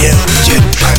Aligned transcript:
You 0.00 0.89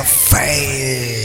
your 0.00 0.06
face. 0.06 1.19